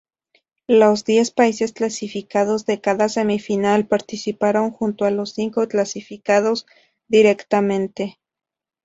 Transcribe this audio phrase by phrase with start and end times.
[0.65, 6.65] Los diez países clasificados de cada semifinal participaron junto a los cinco clasificados
[7.07, 8.17] directamente.